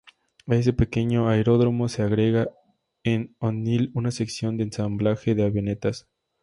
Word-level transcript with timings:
A 0.47 0.55
ese 0.55 0.73
pequeño 0.73 1.29
aeródromo 1.29 1.87
se 1.87 2.01
agrega 2.01 2.49
en 3.03 3.35
Onil 3.37 3.91
una 3.93 4.09
sección 4.09 4.57
de 4.57 4.63
ensamblaje 4.63 5.35
de 5.35 5.43
avionetas. 5.45 6.07